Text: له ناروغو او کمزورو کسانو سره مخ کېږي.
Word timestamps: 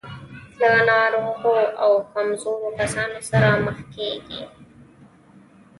له 0.59 0.71
ناروغو 0.89 1.55
او 1.83 1.91
کمزورو 2.13 2.69
کسانو 2.79 3.19
سره 3.29 3.47
مخ 3.65 3.77
کېږي. 3.93 4.41